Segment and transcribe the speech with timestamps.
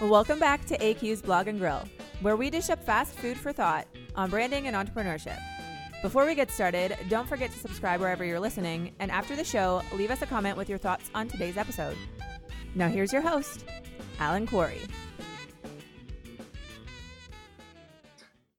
[0.00, 1.84] Welcome back to AQ's Blog and Grill,
[2.20, 5.38] where we dish up fast food for thought on branding and entrepreneurship.
[6.02, 9.82] Before we get started, don't forget to subscribe wherever you're listening, and after the show,
[9.94, 11.96] leave us a comment with your thoughts on today's episode.
[12.74, 13.64] Now, here's your host,
[14.18, 14.80] Alan Quarry.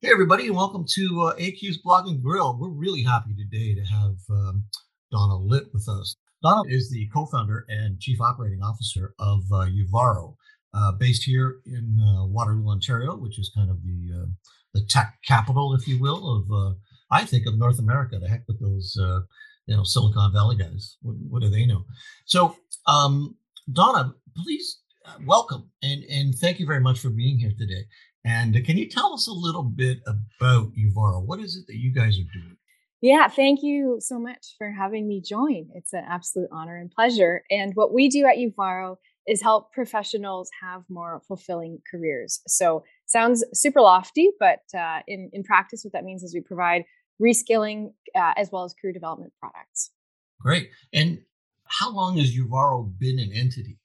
[0.01, 2.57] Hey, everybody, and welcome to uh, AQ's Blog and Grill.
[2.59, 4.63] We're really happy today to have um,
[5.11, 6.15] Donna Litt with us.
[6.43, 10.35] Donna is the co founder and chief operating officer of uh, Uvaro,
[10.73, 14.25] uh, based here in uh, Waterloo, Ontario, which is kind of the, uh,
[14.73, 16.75] the tech capital, if you will, of, uh,
[17.11, 18.19] I think, of North America.
[18.19, 19.21] The heck with those, uh,
[19.67, 20.97] you know, Silicon Valley guys.
[21.01, 21.85] What, what do they know?
[22.25, 22.55] So,
[22.87, 23.35] um,
[23.71, 24.79] Donna, please
[25.25, 27.85] welcome and, and thank you very much for being here today.
[28.25, 31.25] And can you tell us a little bit about Uvaro?
[31.25, 32.57] What is it that you guys are doing?
[33.01, 35.67] Yeah, thank you so much for having me join.
[35.75, 37.43] It's an absolute honor and pleasure.
[37.51, 38.95] And what we do at Uvaro
[39.27, 42.41] is help professionals have more fulfilling careers.
[42.47, 46.83] So sounds super lofty, but uh, in in practice, what that means is we provide
[47.21, 49.91] reskilling uh, as well as career development products.
[50.39, 50.69] Great.
[50.91, 51.19] And
[51.65, 53.79] how long has Uvaro been an entity?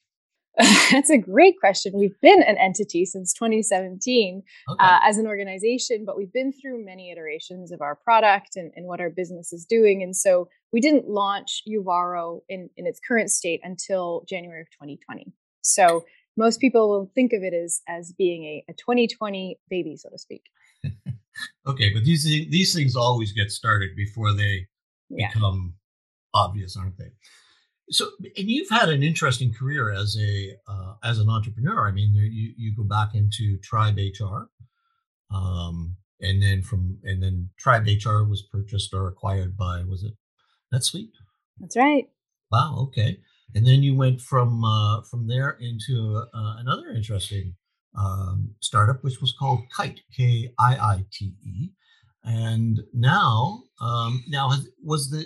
[0.91, 1.93] That's a great question.
[1.95, 4.77] We've been an entity since 2017 okay.
[4.85, 8.87] uh, as an organization, but we've been through many iterations of our product and, and,
[8.87, 10.03] what our business is doing.
[10.03, 15.33] And so we didn't launch Uvaro in, in its current state until January of 2020.
[15.63, 16.05] So
[16.37, 20.19] most people will think of it as, as being a, a 2020 baby, so to
[20.19, 20.43] speak.
[21.69, 24.67] okay, but these, these things always get started before they
[25.09, 25.29] yeah.
[25.33, 25.75] become
[26.35, 27.13] obvious, aren't they?
[27.91, 31.89] So, and you've had an interesting career as a uh, as an entrepreneur.
[31.89, 34.51] I mean, you you go back into Tribe HR,
[35.35, 40.15] um, and then from and then Tribe HR was purchased or acquired by was it
[40.73, 41.13] NetSuite?
[41.59, 42.09] That's right.
[42.51, 42.77] Wow.
[42.89, 43.19] Okay.
[43.55, 47.55] And then you went from uh, from there into uh, another interesting
[47.99, 51.71] um, startup, which was called Kiite K I I T E.
[52.25, 55.25] And now, um, now has, was the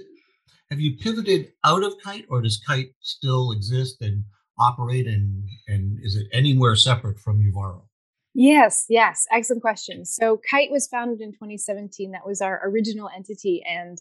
[0.73, 4.25] have you pivoted out of Kiite, or does Kiite still exist and
[4.59, 7.83] operate and and is it anywhere separate from Uvaro?
[8.33, 10.07] Yes, yes, excellent question.
[10.07, 12.13] So Kiite was founded in 2017.
[12.13, 13.99] That was our original entity, and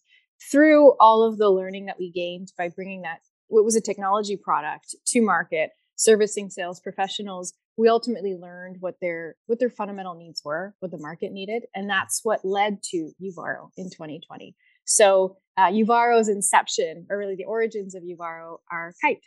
[0.50, 4.38] through all of the learning that we gained by bringing that what was a technology
[4.38, 10.42] product to market, servicing sales professionals, we ultimately learned what their what their fundamental needs
[10.46, 14.56] were, what the market needed, and that's what led to Uvaro in 2020.
[14.96, 19.22] So uh, Uvaro's inception, or really the origins of Uvaro, are Kiite.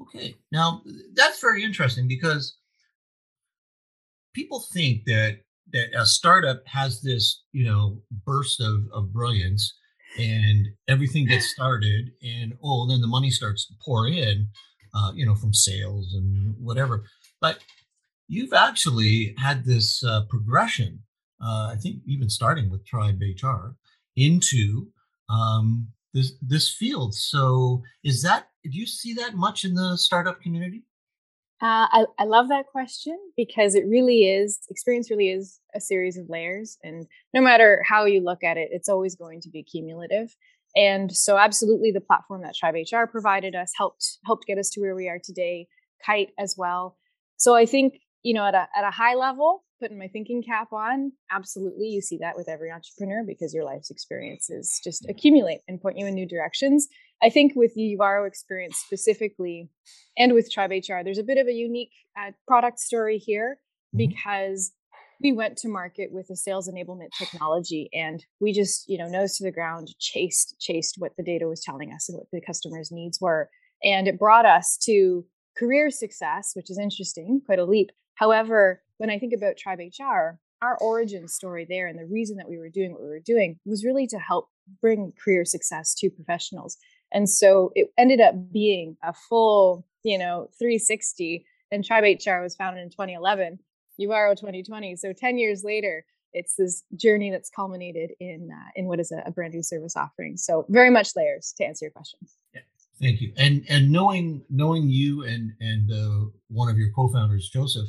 [0.00, 0.82] Okay, now
[1.14, 2.56] that's very interesting because
[4.34, 5.38] people think that
[5.72, 9.74] that a startup has this, you know, burst of, of brilliance
[10.18, 14.46] and everything gets started and oh then the money starts to pour in
[14.94, 17.04] uh, you know from sales and whatever
[17.40, 17.60] but
[18.28, 20.98] you've actually had this uh, progression
[21.42, 23.74] uh, i think even starting with tribe hr
[24.16, 24.86] into
[25.28, 27.14] um, this this field.
[27.14, 30.84] So, is that do you see that much in the startup community?
[31.60, 36.16] Uh, I, I love that question because it really is experience really is a series
[36.16, 39.62] of layers and no matter how you look at it it's always going to be
[39.62, 40.34] cumulative
[40.74, 44.80] and so absolutely the platform that tribe hr provided us helped helped get us to
[44.80, 45.68] where we are today
[46.04, 46.96] Kiite as well
[47.36, 50.72] so i think you know at a, at a high level putting my thinking cap
[50.72, 55.82] on, absolutely, you see that with every entrepreneur because your life's experiences just accumulate and
[55.82, 56.86] point you in new directions.
[57.20, 59.68] I think with the Uvaro experience specifically,
[60.16, 63.58] and with Tribe HR, there's a bit of a unique uh, product story here
[63.94, 64.08] mm-hmm.
[64.08, 64.72] because
[65.20, 69.36] we went to market with a sales enablement technology and we just you know nose
[69.36, 72.90] to the ground chased chased what the data was telling us and what the customers
[72.90, 73.48] needs were
[73.84, 75.24] and it brought us to
[75.56, 80.38] career success which is interesting quite a leap however when I think about Tribe HR,
[80.62, 83.58] our origin story there and the reason that we were doing what we were doing
[83.64, 84.48] was really to help
[84.80, 86.76] bring career success to professionals.
[87.12, 91.44] And so it ended up being a full, you know, 360.
[91.70, 93.58] And Tribe HR was founded in 2011,
[94.00, 94.96] Uvaro 2020.
[94.96, 99.22] So 10 years later, it's this journey that's culminated in uh, in what is a,
[99.26, 100.36] a, brand new service offering.
[100.36, 102.20] So very much layers to answer your question.
[102.54, 102.62] Yeah,
[103.00, 103.32] thank you.
[103.36, 107.88] And and knowing knowing you and and uh, one of your co-founders, Joseph,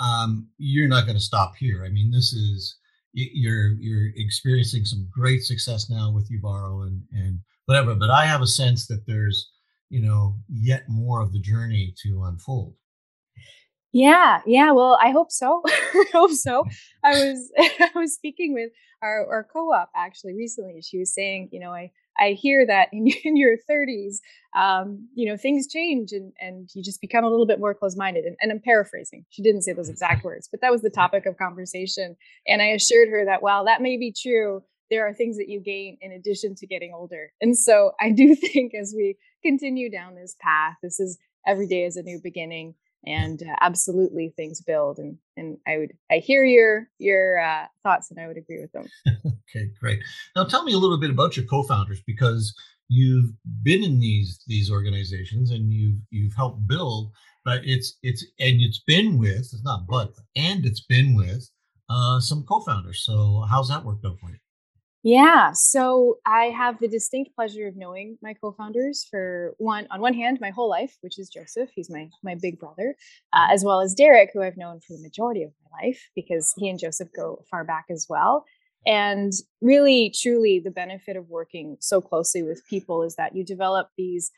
[0.00, 1.84] um, you're not going to stop here.
[1.84, 2.76] I mean, this is
[3.12, 7.94] you're you're experiencing some great success now with Uvaro and and whatever.
[7.94, 9.50] But I have a sense that there's
[9.90, 12.74] you know yet more of the journey to unfold.
[13.92, 14.70] Yeah, yeah.
[14.72, 15.62] Well, I hope so.
[15.66, 16.64] I hope so.
[17.02, 18.70] I was I was speaking with
[19.02, 20.80] our, our co-op actually recently.
[20.82, 24.20] She was saying, you know, I I hear that in, in your 30s,
[24.56, 27.96] um, you know, things change and, and you just become a little bit more close
[27.96, 28.24] minded.
[28.24, 29.24] And, and I'm paraphrasing.
[29.30, 32.16] She didn't say those exact words, but that was the topic of conversation.
[32.46, 35.60] And I assured her that while that may be true, there are things that you
[35.60, 37.32] gain in addition to getting older.
[37.40, 41.16] And so I do think as we continue down this path, this is
[41.46, 42.74] every day is a new beginning
[43.06, 48.10] and uh, absolutely things build and and i would i hear your your uh, thoughts
[48.10, 48.86] and i would agree with them.
[49.56, 49.98] Okay great.
[50.36, 52.54] Now tell me a little bit about your co-founders because
[52.88, 53.32] you've
[53.62, 57.12] been in these these organizations and you've you've helped build
[57.44, 61.50] but it's it's and it's been with it's not but and it's been with
[61.90, 63.02] uh, some co-founders.
[63.04, 64.38] So how's that worked out for you
[65.02, 65.52] yeah.
[65.52, 70.38] So I have the distinct pleasure of knowing my co-founders for one, on one hand,
[70.40, 71.70] my whole life, which is Joseph.
[71.74, 72.96] He's my my big brother,
[73.32, 76.52] uh, as well as Derek, who I've known for the majority of my life because
[76.58, 78.44] he and Joseph go far back as well.
[78.86, 83.88] And really, truly, the benefit of working so closely with people is that you develop
[83.96, 84.30] these,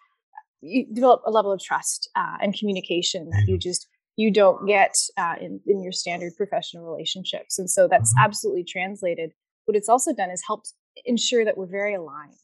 [0.61, 4.97] you develop a level of trust uh, and communication that you just you don't get
[5.17, 7.59] uh, in in your standard professional relationships.
[7.59, 8.25] And so that's mm-hmm.
[8.25, 9.33] absolutely translated
[9.65, 10.73] what it's also done is helped
[11.05, 12.35] ensure that we're very aligned.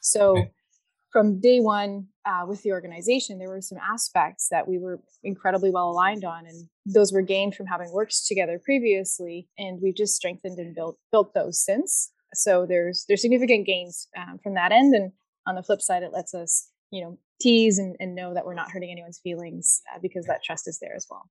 [0.00, 0.50] So okay.
[1.12, 5.70] from day one uh, with the organization, there were some aspects that we were incredibly
[5.70, 10.14] well aligned on, and those were gained from having worked together previously, and we've just
[10.14, 12.12] strengthened and built built those since.
[12.34, 15.12] So there's there's significant gains um, from that end, and
[15.46, 18.54] on the flip side, it lets us you know tease and, and know that we're
[18.54, 21.28] not hurting anyone's feelings uh, because that trust is there as well.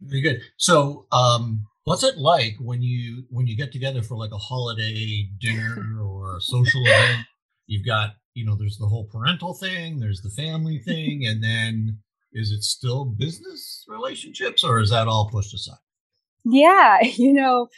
[0.00, 0.40] Very good.
[0.56, 5.26] So, um, what's it like when you when you get together for like a holiday
[5.40, 7.26] dinner or a social event?
[7.66, 11.98] You've got you know, there's the whole parental thing, there's the family thing, and then
[12.32, 15.78] is it still business relationships, or is that all pushed aside?
[16.44, 17.68] Yeah, you know,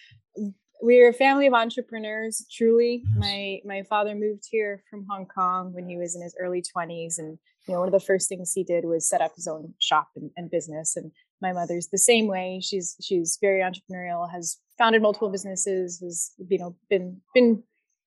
[0.83, 2.45] we're a family of entrepreneurs.
[2.53, 3.17] Truly, yes.
[3.17, 7.19] my my father moved here from Hong Kong when he was in his early 20s,
[7.19, 9.75] and you know, one of the first things he did was set up his own
[9.79, 10.97] shop and, and business.
[10.97, 12.61] And my mother's the same way.
[12.63, 17.63] She's she's very entrepreneurial, has founded multiple businesses, has you know been been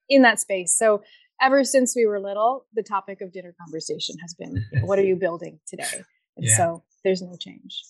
[0.09, 0.77] in that space.
[0.77, 1.03] So
[1.41, 5.15] ever since we were little, the topic of dinner conversation has been, "What are you
[5.15, 6.03] building today?"
[6.37, 6.57] And yeah.
[6.57, 7.83] so there's no change.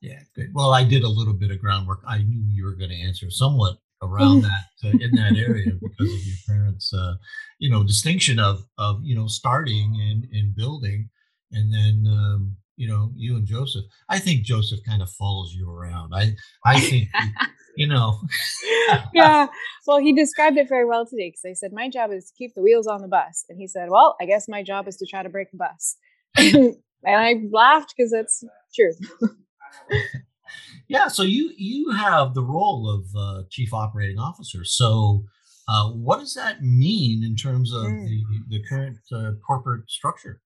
[0.00, 0.50] Yeah, good.
[0.52, 2.00] Well, I did a little bit of groundwork.
[2.06, 6.12] I knew you were going to answer somewhat around that uh, in that area because
[6.12, 7.14] of your parents' uh,
[7.58, 11.08] you know distinction of of you know starting and and building,
[11.52, 13.84] and then um, you know, you and Joseph.
[14.08, 16.12] I think Joseph kind of follows you around.
[16.14, 16.34] I
[16.64, 17.08] I think
[17.76, 18.20] you know.
[19.12, 19.48] yeah.
[19.84, 22.54] Well, he described it very well today because I said my job is to keep
[22.54, 25.06] the wheels on the bus, and he said, "Well, I guess my job is to
[25.06, 25.96] try to break the bus."
[26.36, 28.92] and I laughed because that's true.
[30.86, 31.08] yeah.
[31.08, 34.64] So you you have the role of uh, chief operating officer.
[34.64, 35.24] So.
[35.68, 38.04] Uh, what does that mean in terms of mm.
[38.04, 40.40] the, the current uh, corporate structure?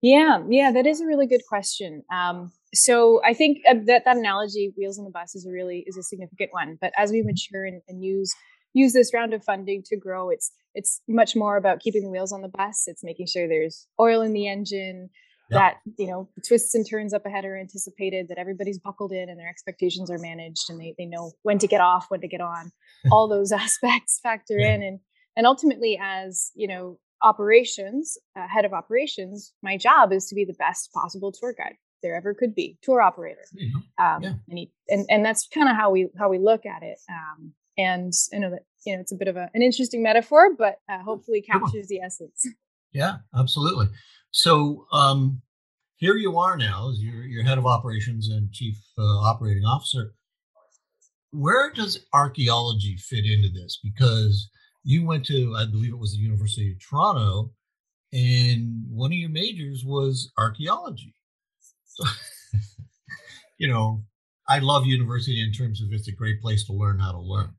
[0.00, 2.04] Yeah, yeah, that is a really good question.
[2.12, 5.84] Um, so I think uh, that that analogy, wheels on the bus, is a really
[5.86, 6.78] is a significant one.
[6.80, 7.28] But as we mm-hmm.
[7.28, 8.34] mature and, and use
[8.74, 12.32] use this round of funding to grow, it's it's much more about keeping the wheels
[12.32, 12.84] on the bus.
[12.86, 15.10] It's making sure there's oil in the engine,
[15.50, 15.60] yep.
[15.60, 19.38] that you know twists and turns up ahead are anticipated, that everybody's buckled in and
[19.38, 22.40] their expectations are managed, and they they know when to get off, when to get
[22.40, 22.70] on.
[23.10, 24.74] All those aspects factor yeah.
[24.74, 25.00] in, and
[25.36, 30.44] and ultimately, as you know, operations, uh, head of operations, my job is to be
[30.44, 33.44] the best possible tour guide there ever could be, tour operator.
[33.98, 34.32] Um, yeah.
[34.48, 36.98] and, he, and and that's kind of how we how we look at it.
[37.10, 40.54] Um, and I know that you know it's a bit of a, an interesting metaphor,
[40.56, 42.46] but uh, hopefully captures the essence.
[42.92, 43.88] Yeah, absolutely.
[44.30, 45.42] So um,
[45.96, 50.14] here you are now, as you're, you're head of operations and chief uh, operating officer.
[51.30, 53.78] Where does archaeology fit into this?
[53.82, 54.48] Because
[54.88, 57.52] you went to, I believe it was the University of Toronto,
[58.10, 61.14] and one of your majors was archaeology.
[61.84, 62.04] So,
[63.58, 64.02] you know,
[64.48, 67.50] I love university in terms of it's a great place to learn how to learn.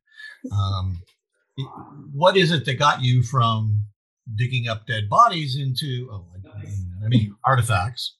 [0.52, 1.04] Um,
[2.12, 3.84] what is it that got you from
[4.36, 6.26] digging up dead bodies into, oh,
[7.06, 8.18] I mean, artifacts,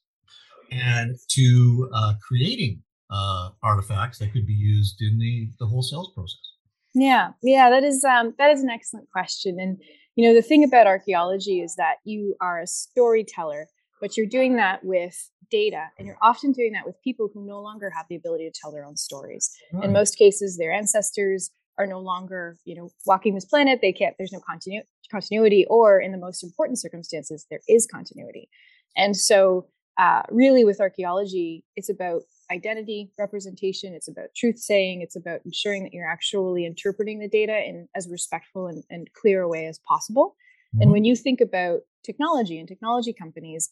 [0.72, 6.12] and to uh, creating uh, artifacts that could be used in the the whole sales
[6.14, 6.49] process?
[6.94, 9.60] Yeah, yeah, that is um, that is an excellent question.
[9.60, 9.82] And
[10.16, 13.68] you know, the thing about archaeology is that you are a storyteller,
[14.02, 17.62] but you're doing that with data, and you're often doing that with people who no
[17.62, 19.52] longer have the ability to tell their own stories.
[19.74, 19.86] Right.
[19.86, 23.80] In most cases, their ancestors are no longer, you know, walking this planet.
[23.82, 24.16] They can't.
[24.18, 28.50] There's no continu- continuity, or in the most important circumstances, there is continuity.
[28.98, 29.68] And so,
[29.98, 35.84] uh, really, with archaeology, it's about identity representation it's about truth saying it's about ensuring
[35.84, 39.80] that you're actually interpreting the data in as respectful and, and clear a way as
[39.88, 40.36] possible
[40.74, 40.82] Mm-hmm.
[40.82, 43.70] And when you think about technology and technology companies,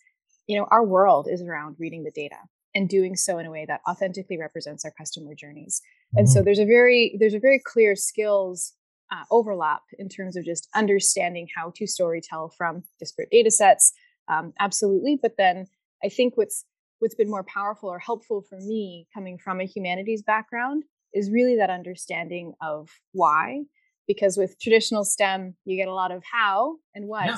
[0.48, 2.38] you know, our world is around reading the data
[2.74, 5.81] and doing so in a way that authentically represents our customer journeys.
[5.81, 6.19] Mm-hmm.
[6.19, 6.46] And so mm-hmm.
[6.46, 8.74] there's a very there's a very clear skills
[9.12, 13.93] uh, overlap in terms of just understanding how to storytell from disparate data sets.
[14.27, 15.67] Um, absolutely, but then
[16.03, 16.65] I think what's
[16.99, 21.55] what's been more powerful or helpful for me coming from a humanities background is really
[21.55, 23.63] that understanding of why
[24.07, 27.37] because with traditional stem you get a lot of how and what yeah.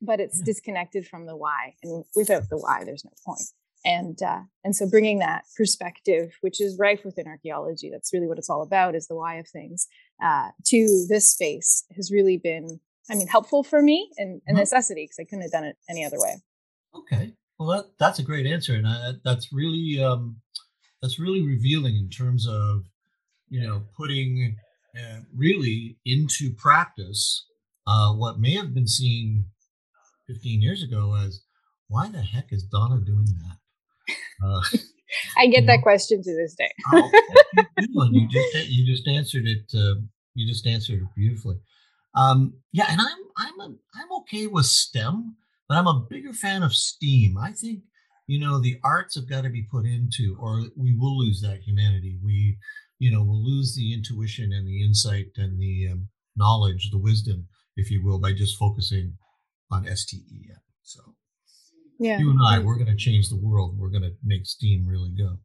[0.00, 0.44] but it's yeah.
[0.44, 3.46] disconnected from the why and without the why there's no point
[3.84, 8.38] and uh, and so bringing that perspective which is rife within archaeology that's really what
[8.38, 9.86] it's all about is the why of things
[10.24, 14.58] uh, to this space has really been i mean helpful for me and a mm-hmm.
[14.58, 16.36] necessity because i couldn't have done it any other way
[16.94, 20.36] okay well that, that's a great answer and I, that's really um,
[21.02, 22.84] that's really revealing in terms of
[23.48, 24.56] you know putting
[24.96, 27.46] uh, really into practice
[27.86, 29.46] uh, what may have been seen
[30.26, 31.42] 15 years ago as
[31.88, 34.16] why the heck is Donna doing that?
[34.44, 34.60] Uh,
[35.38, 35.82] I get that know?
[35.82, 36.70] question to this day.
[36.92, 37.10] oh,
[38.10, 39.64] you just you just answered it.
[39.74, 40.00] Uh,
[40.34, 41.56] you just answered it beautifully.
[42.14, 45.36] Um, yeah, and I'm I'm a, I'm okay with STEM,
[45.68, 47.36] but I'm a bigger fan of STEAM.
[47.38, 47.80] I think
[48.26, 51.60] you know the arts have got to be put into, or we will lose that
[51.60, 52.18] humanity.
[52.22, 52.56] We
[52.98, 57.46] you know we'll lose the intuition and the insight and the um, knowledge, the wisdom,
[57.76, 59.14] if you will, by just focusing
[59.70, 60.20] on STEM.
[60.82, 61.00] So
[61.98, 62.18] yeah.
[62.18, 63.78] you and I, we're going to change the world.
[63.78, 65.38] We're going to make STEAM really go.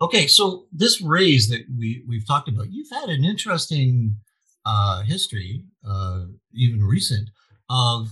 [0.00, 4.16] Okay, so this raise that we we've talked about, you've had an interesting
[4.66, 7.28] uh, history, uh, even recent,
[7.70, 8.08] of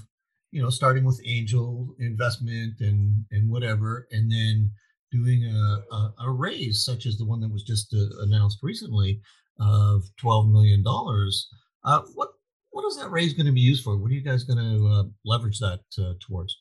[0.50, 4.70] you know starting with angel investment and and whatever, and then
[5.10, 9.20] doing a, a, a raise such as the one that was just uh, announced recently
[9.58, 11.48] of twelve million dollars.
[11.84, 12.30] Uh, what
[12.70, 13.96] what is that raise going to be used for?
[13.96, 16.56] What are you guys going to uh, leverage that uh, towards?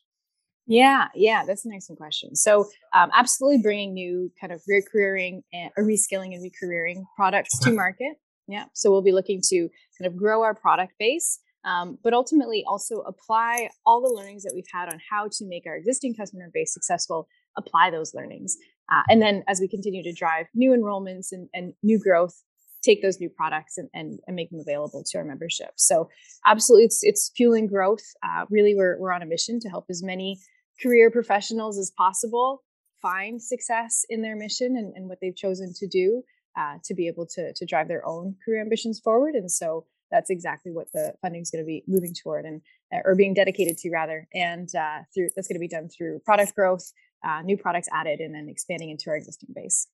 [0.66, 2.36] Yeah, yeah, that's an excellent question.
[2.36, 7.72] So, um, absolutely bringing new kind of recurring and uh, reskilling and recareering products to
[7.72, 8.18] market.
[8.46, 9.68] Yeah, so we'll be looking to
[9.98, 14.52] kind of grow our product base, um, but ultimately also apply all the learnings that
[14.54, 17.28] we've had on how to make our existing customer base successful.
[17.56, 18.56] Apply those learnings,
[18.92, 22.42] uh, and then as we continue to drive new enrollments and, and new growth,
[22.82, 25.72] take those new products and, and, and, make them available to our membership.
[25.76, 26.08] So
[26.46, 28.04] absolutely, it's it's fueling growth.
[28.22, 30.38] Uh, really, we're we're on a mission to help as many
[30.80, 32.62] career professionals as possible
[33.02, 36.22] find success in their mission and, and what they've chosen to do
[36.58, 39.34] uh, to be able to, to drive their own career ambitions forward.
[39.34, 42.62] And so that's exactly what the funding is going to be moving toward and
[42.92, 44.26] uh, or being dedicated to rather.
[44.34, 46.92] And uh, through that's going to be done through product growth,
[47.24, 49.88] uh, new products added, and then expanding into our existing base.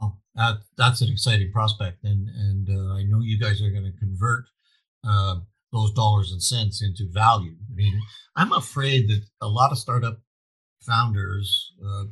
[0.00, 3.90] Oh, that, that's an exciting prospect, and and uh, I know you guys are going
[3.90, 4.44] to convert
[5.06, 5.36] uh,
[5.72, 7.56] those dollars and cents into value.
[7.70, 8.00] I mean,
[8.36, 10.20] I'm afraid that a lot of startup
[10.82, 12.04] founders uh,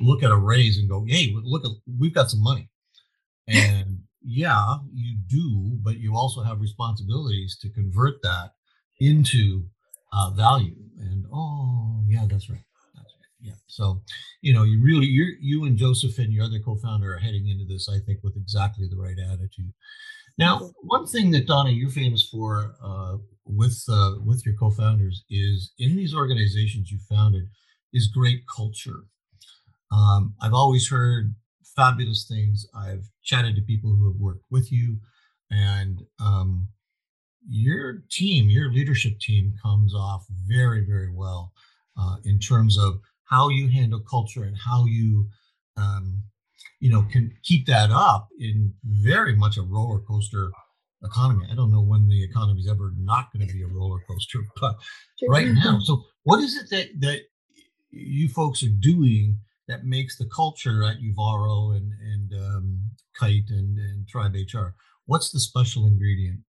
[0.00, 1.64] look at a raise and go, "Hey, look,
[1.98, 2.70] we've got some money,"
[3.48, 8.52] and yeah, you do, but you also have responsibilities to convert that
[9.00, 9.64] into
[10.12, 10.76] uh, value.
[10.98, 12.64] And oh, yeah, that's right.
[12.94, 13.28] That's right.
[13.40, 13.54] Yeah.
[13.66, 14.02] So,
[14.40, 17.64] you know, you really, you you and Joseph and your other co-founder are heading into
[17.64, 19.72] this, I think, with exactly the right attitude.
[20.38, 25.72] Now, one thing that Donna you're famous for uh, with uh, with your co-founders is
[25.78, 27.48] in these organizations you founded
[27.92, 29.04] is great culture.
[29.90, 31.34] Um, I've always heard
[31.76, 32.66] fabulous things.
[32.74, 34.98] I've chatted to people who have worked with you,
[35.50, 36.68] and um,
[37.48, 41.52] your team, your leadership team, comes off very, very well
[41.98, 45.26] uh, in terms of how you handle culture and how you
[45.76, 46.22] um,
[46.80, 50.50] you know, can keep that up in very much a roller coaster
[51.04, 51.46] economy.
[51.50, 54.40] I don't know when the economy is ever not going to be a roller coaster,
[54.60, 54.76] but
[55.28, 55.78] right now.
[55.80, 57.20] So, what is it that that
[57.90, 59.38] you folks are doing
[59.68, 62.80] that makes the culture at Uvaro and and um,
[63.20, 64.74] Kiite and and Tribe HR?
[65.06, 66.40] What's the special ingredient?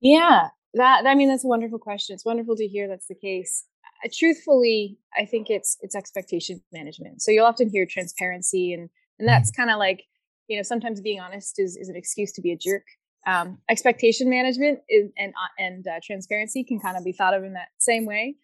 [0.00, 2.14] Yeah, that I mean that's a wonderful question.
[2.14, 3.64] It's wonderful to hear that's the case.
[4.04, 7.22] Uh, truthfully, I think it's it's expectation management.
[7.22, 9.26] So you'll often hear transparency and and mm-hmm.
[9.26, 10.04] that's kind of like
[10.48, 12.84] you know sometimes being honest is, is an excuse to be a jerk
[13.26, 17.44] um, expectation management is, and uh, and uh, transparency can kind of be thought of
[17.44, 18.36] in that same way.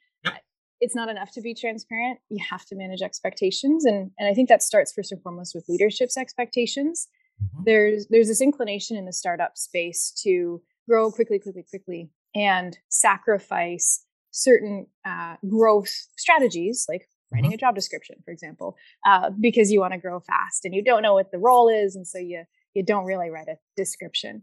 [0.80, 4.48] It's not enough to be transparent you have to manage expectations and and i think
[4.48, 7.08] that starts first and foremost with leadership's expectations
[7.42, 7.62] mm-hmm.
[7.64, 14.04] there's there's this inclination in the startup space to grow quickly quickly quickly and sacrifice
[14.30, 17.54] certain uh, growth strategies like writing mm-hmm.
[17.54, 21.02] a job description, for example, uh, because you want to grow fast and you don't
[21.02, 24.42] know what the role is, and so you you don't really write a description.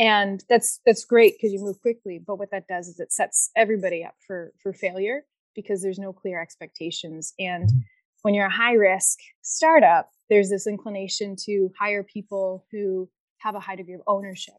[0.00, 3.50] and that's that's great because you move quickly but what that does is it sets
[3.54, 5.24] everybody up for for failure
[5.54, 7.34] because there's no clear expectations.
[7.38, 7.78] And mm-hmm.
[8.22, 13.06] when you're a high risk startup there's this inclination to hire people who
[13.36, 14.54] have a high degree of ownership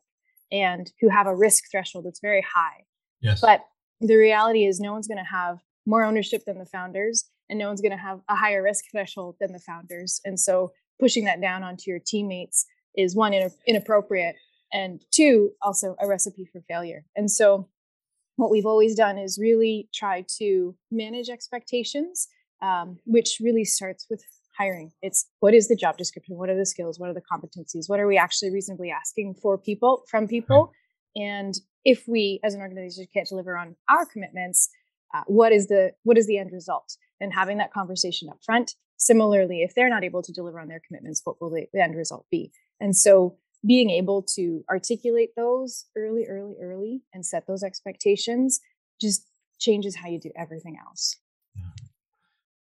[0.51, 2.83] and who have a risk threshold that's very high.
[3.21, 3.41] Yes.
[3.41, 3.61] But
[3.99, 5.57] the reality is no one's going to have
[5.87, 9.37] more ownership than the founders and no one's going to have a higher risk threshold
[9.39, 10.21] than the founders.
[10.23, 13.33] And so pushing that down onto your teammates is one
[13.65, 14.35] inappropriate
[14.71, 17.03] and two also a recipe for failure.
[17.15, 17.67] And so
[18.35, 22.27] what we've always done is really try to manage expectations
[22.63, 24.23] um, which really starts with
[24.57, 24.91] hiring.
[25.01, 26.37] It's what is the job description?
[26.37, 26.99] What are the skills?
[26.99, 27.87] What are the competencies?
[27.89, 30.71] What are we actually reasonably asking for people from people?
[31.15, 34.69] And if we as an organization can't deliver on our commitments
[35.13, 36.95] uh, what is the what is the end result?
[37.19, 40.81] And having that conversation up front similarly if they're not able to deliver on their
[40.87, 42.51] commitments what will the, the end result be?
[42.79, 48.59] And so being able to articulate those early, early, early and set those expectations
[48.99, 49.25] just
[49.59, 51.17] changes how you do everything else.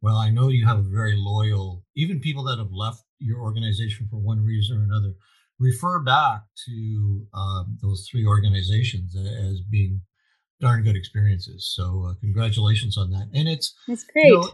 [0.01, 4.07] Well, I know you have a very loyal, even people that have left your organization
[4.09, 5.13] for one reason or another,
[5.59, 10.01] refer back to um, those three organizations as being
[10.59, 11.71] darn good experiences.
[11.75, 13.29] So, uh, congratulations on that.
[13.33, 14.27] And it's it's great.
[14.27, 14.49] You know,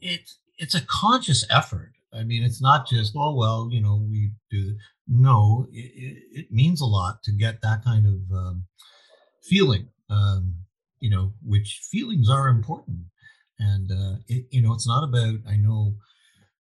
[0.00, 1.92] it's it's a conscious effort.
[2.14, 4.76] I mean, it's not just oh well, you know, we do
[5.12, 8.64] no, it, it, means a lot to get that kind of um,
[9.42, 10.54] feeling, um,
[11.00, 13.00] you know, which feelings are important.
[13.58, 15.96] And, uh, it, you know, it's not about, I know,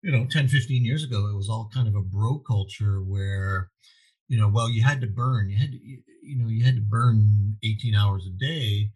[0.03, 3.71] you know, 10, 15 years ago, it was all kind of a bro culture where,
[4.27, 6.81] you know, well, you had to burn, you had to, you know, you had to
[6.81, 8.89] burn 18 hours a day,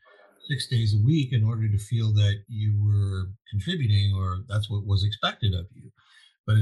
[0.50, 4.86] six days a week in order to feel that you were contributing or that's what
[4.86, 5.92] was expected of you.
[6.46, 6.58] But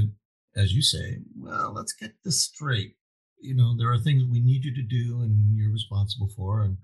[0.56, 2.96] as you say, well, let's get this straight.
[3.40, 6.76] You know, there are things we need you to do and you're responsible for, and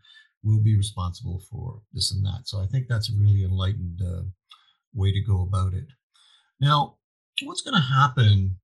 [0.43, 2.43] we'll be responsible for this and that.
[2.45, 4.23] So I think that's a really enlightened uh,
[4.95, 5.87] way to go about it.
[6.61, 6.97] Now,
[7.43, 8.57] what's going to happen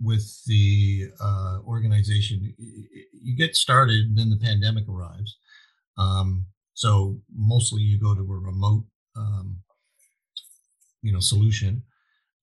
[0.00, 2.54] with the uh, organization?
[2.58, 5.38] You get started, and then the pandemic arrives.
[5.96, 8.84] Um, so mostly you go to a remote,
[9.16, 9.58] um,
[11.02, 11.82] you know, solution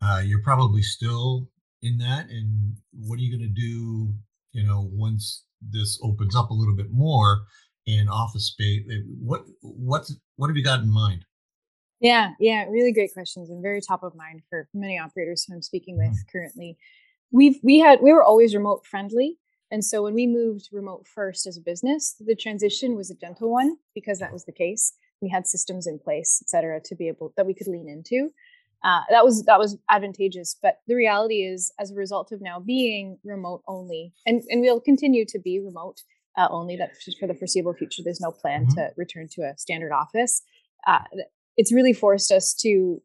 [0.01, 1.49] uh, you're probably still
[1.81, 4.13] in that and what are you going to do
[4.51, 7.45] you know once this opens up a little bit more
[7.85, 11.25] in office space eh, what what's what have you got in mind?
[11.99, 15.61] Yeah yeah really great questions and very top of mind for many operators who i'm
[15.61, 16.31] speaking with mm-hmm.
[16.31, 16.77] currently.
[17.31, 19.37] We've we had we were always remote friendly
[19.71, 23.51] and so when we moved remote first as a business the transition was a gentle
[23.51, 24.93] one because that was the case.
[25.21, 28.31] We had systems in place et cetera to be able that we could lean into
[28.83, 30.55] uh, that was that was advantageous.
[30.61, 34.79] But the reality is, as a result of now being remote only, and and we'll
[34.79, 36.01] continue to be remote
[36.37, 36.75] uh, only.
[36.75, 38.75] That for the foreseeable future, there's no plan mm-hmm.
[38.75, 40.41] to return to a standard office.
[40.87, 40.99] Uh,
[41.57, 43.01] it's really forced us to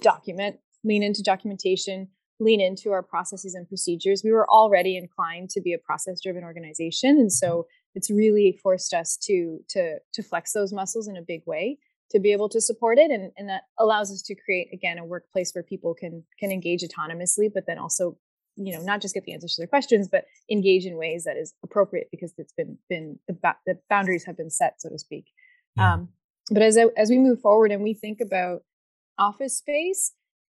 [0.00, 2.08] document, lean into documentation,
[2.40, 4.22] lean into our processes and procedures.
[4.24, 7.96] We were already inclined to be a process-driven organization, and so mm-hmm.
[7.96, 11.78] it's really forced us to to to flex those muscles in a big way
[12.10, 15.04] to be able to support it and, and that allows us to create again a
[15.04, 18.16] workplace where people can can engage autonomously but then also
[18.56, 21.36] you know not just get the answers to their questions but engage in ways that
[21.36, 24.98] is appropriate because it's been been the, ba- the boundaries have been set so to
[24.98, 25.26] speak
[25.76, 25.94] yeah.
[25.94, 26.08] um,
[26.50, 28.62] but as as we move forward and we think about
[29.18, 30.12] office space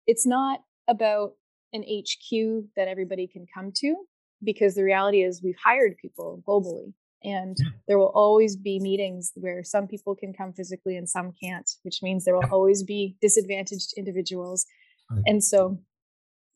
[0.07, 1.33] it's not about
[1.73, 3.95] an hq that everybody can come to
[4.43, 6.93] because the reality is we've hired people globally
[7.25, 7.69] and yeah.
[7.87, 12.01] there will always be meetings where some people can come physically and some can't, which
[12.01, 14.65] means there will always be disadvantaged individuals.
[15.09, 15.23] Right.
[15.25, 15.79] And so,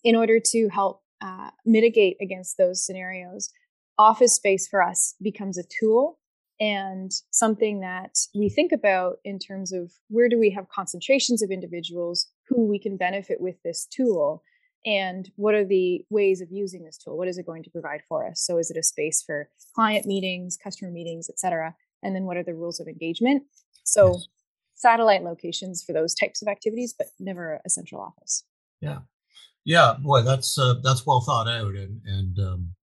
[0.04, 3.50] in order to help uh, mitigate against those scenarios,
[3.98, 6.20] office space for us becomes a tool
[6.60, 11.52] and something that we think about in terms of where do we have concentrations of
[11.52, 14.44] individuals who we can benefit with this tool
[14.86, 17.18] and what are the ways of using this tool?
[17.18, 18.42] What is it going to provide for us?
[18.42, 22.44] So is it a space for client meetings customer meetings etc and then what are
[22.44, 23.44] the rules of engagement?
[23.84, 24.28] So yes.
[24.76, 28.44] satellite locations for those types of activities but never a central office.
[28.82, 29.00] Yeah.
[29.66, 32.76] Yeah boy that's uh, that's well thought out and and um,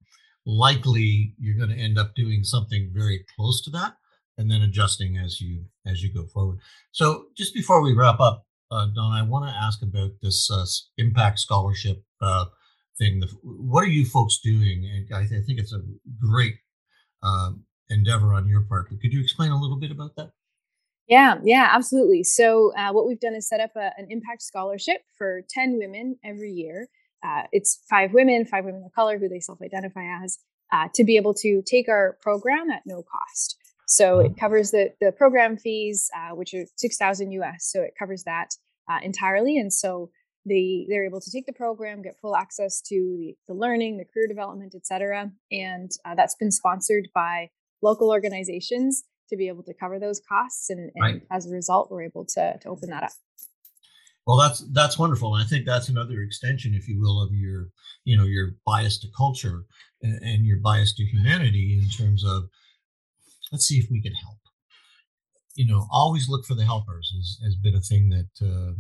[0.45, 3.97] likely you're going to end up doing something very close to that
[4.39, 6.59] and then adjusting as you as you go forward.
[6.93, 10.65] So just before we wrap up uh, Don, I want to ask about this uh,
[10.99, 12.47] impact scholarship uh,
[12.99, 13.21] thing.
[13.21, 15.07] The, what are you folks doing?
[15.13, 15.81] I, I, think it's a
[16.21, 16.55] great
[17.23, 17.53] uh,
[17.89, 18.89] endeavor on your part.
[18.89, 20.31] Could you explain a little bit about that?
[21.09, 22.25] Yeah, yeah, absolutely.
[22.25, 26.19] So, uh, what we've done is set up a, an impact scholarship for 10 women
[26.25, 26.89] every year.
[27.25, 30.39] Uh, it's five women, five women of color who they self identify as.
[30.73, 33.57] uh, to be able to take our program at no cost.
[33.87, 37.71] So it covers the the program fees, uh, which are six thousand US.
[37.73, 38.51] So it covers that
[38.91, 40.11] uh, entirely, and so
[40.45, 44.05] they they're able to take the program, get full access to the, the learning, the
[44.05, 45.31] career development, etc.
[45.51, 47.51] And uh, that's been sponsored by
[47.83, 51.23] local organizations to be able to cover those costs, and, and right.
[51.31, 53.13] as a result, we're able to to open that up.
[54.27, 57.69] Well, that's that's wonderful, and I think that's another extension, if you will, of your
[58.05, 59.65] you know your bias to culture
[60.03, 62.49] and, and your bias to humanity in terms of
[63.53, 64.39] let's see if we can help.
[65.55, 68.73] You know, always look for the helpers has, has been a thing that uh,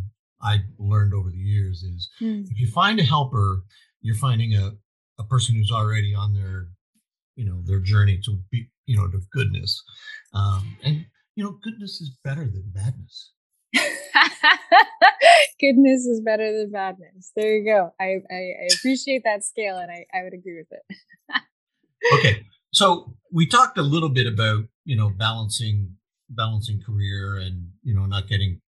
[0.43, 1.83] I learned over the years.
[1.83, 2.45] Is mm.
[2.51, 3.63] if you find a helper,
[4.03, 4.73] you're finding a,
[5.19, 6.69] a person who's already on their,
[7.35, 9.83] you know, their journey to be, you know, to goodness.
[10.35, 13.33] Um, and you know, goodness is better than badness.
[15.61, 17.33] goodness is better than badness.
[17.37, 17.93] There you go.
[18.01, 21.43] I, I, I appreciate that scale, and I, I would agree with it.
[22.15, 22.43] okay,
[22.77, 25.97] so we talked a little bit about you know balancing
[26.29, 28.61] balancing career and you know not getting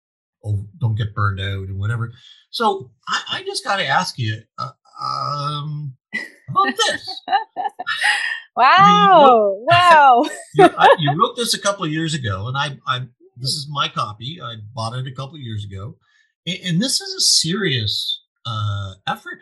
[0.43, 2.11] oh don't get burned out and whatever.
[2.49, 5.95] So I, I just got to ask you uh, um,
[6.49, 7.21] about this.
[8.55, 9.55] wow!
[9.59, 10.25] You wow!
[10.55, 13.01] you, I, you, wrote this a couple of years ago, and I, I
[13.37, 14.39] this is my copy.
[14.43, 15.97] I bought it a couple of years ago,
[16.47, 19.37] and, and this is a serious uh, effort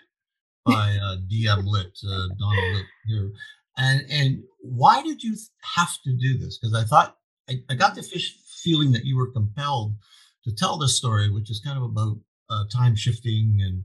[0.66, 3.32] by uh, DM Litt, uh, Donna Litt here.
[3.78, 5.36] And and why did you
[5.76, 6.58] have to do this?
[6.58, 7.18] Because I thought
[7.50, 9.96] I, I got the fish feeling that you were compelled
[10.44, 12.18] to tell this story, which is kind of about
[12.50, 13.84] uh, time shifting and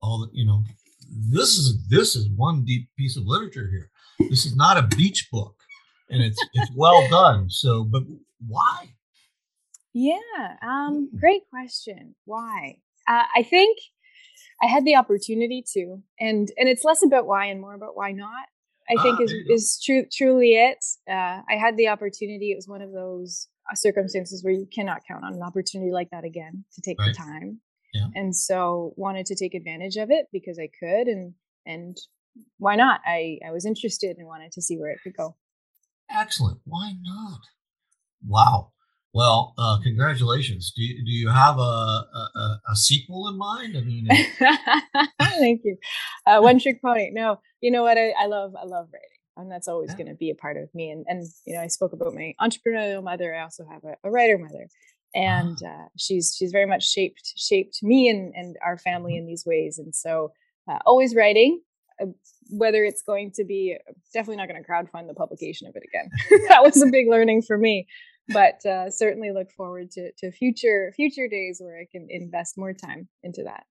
[0.00, 0.64] all the you know.
[1.14, 3.90] This is this is one deep piece of literature here.
[4.30, 5.56] This is not a beach book,
[6.08, 7.50] and it's it's well done.
[7.50, 8.04] So, but
[8.46, 8.94] why?
[9.92, 12.14] Yeah, um, great question.
[12.24, 12.78] Why?
[13.06, 13.78] Uh, I think
[14.62, 18.12] I had the opportunity to, and and it's less about why and more about why
[18.12, 18.46] not.
[18.92, 20.84] I think ah, is is true truly it.
[21.08, 22.52] Uh, I had the opportunity.
[22.52, 26.10] It was one of those uh, circumstances where you cannot count on an opportunity like
[26.10, 27.08] that again to take right.
[27.08, 27.60] the time.
[27.94, 28.06] Yeah.
[28.14, 31.34] And so wanted to take advantage of it because I could and
[31.66, 31.96] and
[32.58, 33.00] why not?
[33.06, 35.36] I I was interested and wanted to see where it could go.
[36.10, 36.60] Excellent.
[36.64, 37.40] Why not?
[38.26, 38.72] Wow.
[39.14, 40.72] Well, uh, congratulations.
[40.74, 43.76] Do you, do you have a, a, a sequel in mind?
[43.76, 44.08] I mean,
[45.20, 45.76] thank you.
[46.26, 47.10] Uh, one trick pony.
[47.12, 47.98] No, you know what?
[47.98, 49.96] I, I love I love writing, and that's always yeah.
[49.96, 50.90] going to be a part of me.
[50.90, 53.34] And and you know, I spoke about my entrepreneurial mother.
[53.34, 54.66] I also have a, a writer mother,
[55.14, 55.68] and ah.
[55.68, 59.18] uh, she's she's very much shaped shaped me and and our family mm-hmm.
[59.18, 59.78] in these ways.
[59.78, 60.32] And so,
[60.70, 61.60] uh, always writing.
[62.00, 62.06] Uh,
[62.50, 63.78] whether it's going to be
[64.12, 66.10] definitely not going to crowdfund the publication of it again.
[66.48, 67.86] that was a big learning for me
[68.28, 72.72] but uh, certainly look forward to, to future future days where I can invest more
[72.72, 73.64] time into that.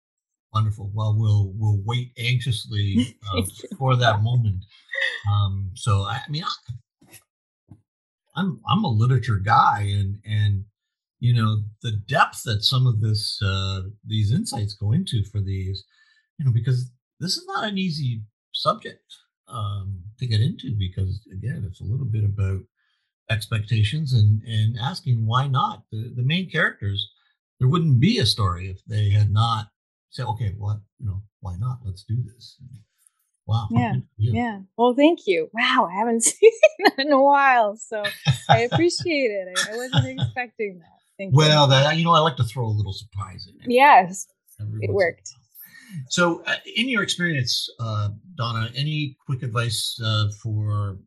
[0.52, 0.90] Wonderful.
[0.92, 3.42] Well, we'll we'll wait anxiously uh,
[3.78, 4.64] for that moment.
[5.30, 7.76] Um, so I, I mean, I,
[8.36, 10.64] I'm I'm a literature guy, and and
[11.20, 15.84] you know the depth that some of this uh, these insights go into for these,
[16.38, 19.04] you know, because this is not an easy subject
[19.48, 22.60] um, to get into because again, it's a little bit about
[23.30, 25.84] expectations and and asking why not?
[25.90, 27.08] The, the main characters
[27.58, 29.68] there wouldn't be a story if they had not
[30.10, 31.78] said okay what you know why not?
[31.84, 32.58] Let's do this.
[33.46, 33.68] Wow.
[33.70, 33.94] Yeah.
[34.18, 34.60] Yeah.
[34.76, 35.48] Well thank you.
[35.52, 38.02] Wow i haven't seen that in a while so
[38.48, 39.58] i appreciate it.
[39.58, 40.98] I, I, wasn't expecting that.
[41.18, 41.70] Thank well you.
[41.70, 44.26] that you know i like to throw a little surprise in it yes.
[44.82, 45.30] It worked.
[46.08, 50.98] so uh, in your experience uh, donna any quick advice uh, for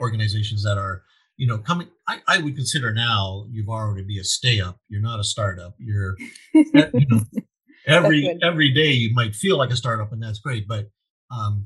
[0.00, 1.02] organizations that are
[1.38, 4.78] you know, coming, I, I would consider now you've already be a stay up.
[4.88, 5.74] You're not a startup.
[5.78, 6.16] You're,
[6.52, 7.20] you know,
[7.86, 10.66] every every day you might feel like a startup, and that's great.
[10.66, 10.88] But
[11.30, 11.64] um,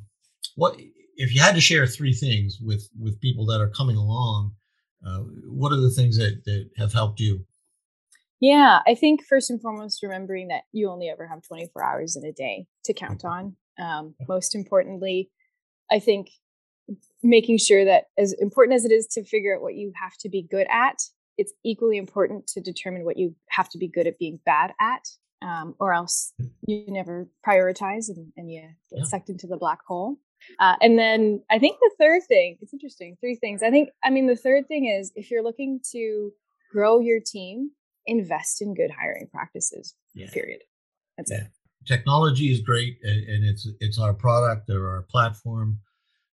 [0.57, 0.79] what
[1.17, 4.53] if you had to share three things with with people that are coming along?
[5.05, 7.45] Uh, what are the things that that have helped you?
[8.41, 12.25] Yeah, I think first and foremost, remembering that you only ever have 24 hours in
[12.27, 13.57] a day to count on.
[13.81, 15.31] Um, most importantly,
[15.91, 16.29] I think
[17.23, 20.29] making sure that as important as it is to figure out what you have to
[20.29, 21.03] be good at,
[21.39, 25.09] it's equally important to determine what you have to be good at being bad at,
[25.41, 26.33] um, or else
[26.67, 29.05] you never prioritize and, and you get yeah.
[29.05, 30.19] sucked into the black hole.
[30.59, 33.63] Uh, and then I think the third thing, it's interesting, three things.
[33.63, 36.33] I think, I mean, the third thing is if you're looking to
[36.71, 37.71] grow your team,
[38.07, 40.31] invest in good hiring practices, yeah.
[40.31, 40.61] period.
[41.17, 41.39] That's yeah.
[41.39, 41.47] it.
[41.87, 45.81] Technology is great and it's it's our product or our platform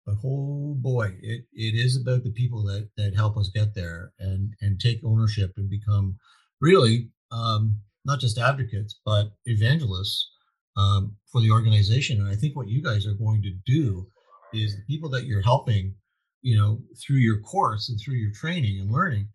[0.07, 4.13] but oh boy, it, it is about the people that that help us get there
[4.19, 6.17] and and take ownership and become
[6.61, 10.31] really um, not just advocates but evangelists
[10.77, 12.21] um, for the organization.
[12.21, 14.07] And I think what you guys are going to do
[14.53, 15.93] is the people that you're helping,
[16.41, 19.27] you know, through your course and through your training and learning,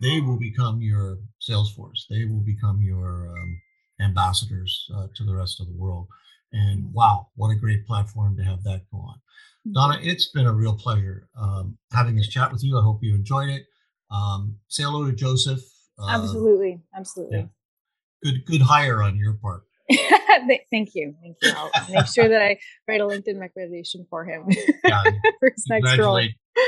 [0.00, 2.06] they will become your sales force.
[2.08, 3.60] They will become your um,
[4.00, 6.06] ambassadors uh, to the rest of the world.
[6.52, 6.92] And mm-hmm.
[6.92, 9.14] wow, what a great platform to have that go on.
[9.16, 9.72] Mm-hmm.
[9.72, 12.78] Donna, it's been a real pleasure um, having this chat with you.
[12.78, 13.66] I hope you enjoyed it.
[14.10, 15.60] Um, say hello to Joseph.
[15.98, 17.38] Uh, absolutely, absolutely.
[17.38, 17.44] Yeah.
[18.22, 19.62] Good, good hire on your part.
[20.70, 21.14] Thank you.
[21.20, 21.52] Thank you.
[21.56, 24.44] I'll make sure that I write a LinkedIn recommendation for him
[24.84, 25.02] yeah,
[25.38, 26.20] for his next role.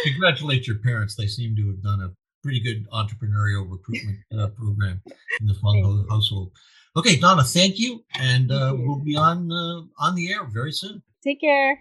[0.05, 1.17] Congratulate your parents.
[1.17, 2.11] They seem to have done a
[2.43, 5.01] pretty good entrepreneurial recruitment uh, program
[5.41, 6.53] in the Fung household.
[6.97, 8.87] Okay, Donna, thank you, and uh, thank you.
[8.87, 11.03] we'll be on uh, on the air very soon.
[11.25, 11.81] Take care.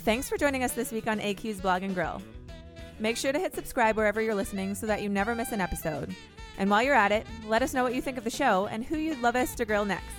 [0.00, 2.22] Thanks for joining us this week on AQ's Blog and Grill.
[2.98, 6.14] Make sure to hit subscribe wherever you're listening so that you never miss an episode.
[6.58, 8.84] And while you're at it, let us know what you think of the show and
[8.84, 10.14] who you'd love us to grill next.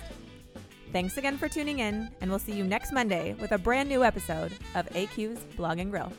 [0.92, 4.04] Thanks again for tuning in, and we'll see you next Monday with a brand new
[4.04, 6.12] episode of AQ's Blog and Grill.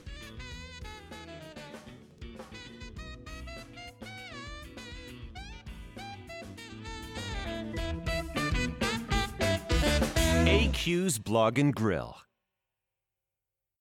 [10.75, 12.24] AQ's Blog and Grill.